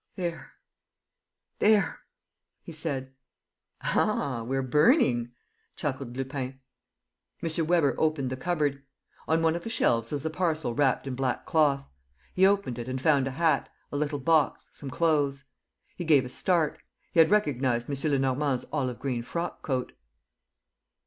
"There... 0.15 0.53
there..." 1.59 1.99
he 2.63 2.71
said. 2.71 3.13
"Ah, 3.83 4.41
we're 4.41 4.63
burning!" 4.63 5.29
chuckled 5.75 6.17
Lupin. 6.17 6.59
M. 7.43 7.67
Weber 7.67 7.93
opened 7.99 8.31
the 8.31 8.35
cupboard. 8.35 8.81
On 9.27 9.43
one 9.43 9.55
of 9.55 9.63
the 9.63 9.69
shelves 9.69 10.11
was 10.11 10.25
a 10.25 10.31
parcel 10.31 10.73
wrapped 10.73 11.05
in 11.05 11.13
black 11.13 11.45
cloth. 11.45 11.85
He 12.33 12.47
opened 12.47 12.79
it 12.79 12.89
and 12.89 12.99
found 12.99 13.27
a 13.27 13.37
hat, 13.37 13.69
a 13.91 13.95
little 13.95 14.17
box, 14.17 14.69
some 14.71 14.89
clothes.... 14.89 15.43
He 15.95 16.03
gave 16.03 16.25
a 16.25 16.29
start. 16.29 16.79
He 17.11 17.19
had 17.19 17.29
recognized 17.29 17.87
M. 17.87 18.11
Lenormand's 18.11 18.65
olive 18.73 18.97
green 18.97 19.21
frock 19.21 19.61
coat. 19.61 19.91